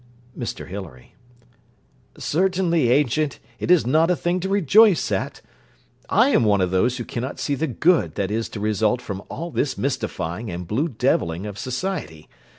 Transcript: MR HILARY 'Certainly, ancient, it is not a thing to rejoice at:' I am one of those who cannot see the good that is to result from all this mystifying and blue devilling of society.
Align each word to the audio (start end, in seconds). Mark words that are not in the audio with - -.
MR 0.35 0.67
HILARY 0.67 1.13
'Certainly, 2.17 2.89
ancient, 2.89 3.37
it 3.59 3.69
is 3.69 3.85
not 3.85 4.09
a 4.09 4.15
thing 4.15 4.39
to 4.39 4.49
rejoice 4.49 5.11
at:' 5.11 5.41
I 6.09 6.29
am 6.29 6.43
one 6.43 6.59
of 6.59 6.71
those 6.71 6.97
who 6.97 7.05
cannot 7.05 7.39
see 7.39 7.53
the 7.53 7.67
good 7.67 8.15
that 8.15 8.31
is 8.31 8.49
to 8.49 8.59
result 8.59 8.99
from 8.99 9.21
all 9.29 9.51
this 9.51 9.77
mystifying 9.77 10.49
and 10.49 10.67
blue 10.67 10.87
devilling 10.87 11.45
of 11.45 11.59
society. 11.59 12.27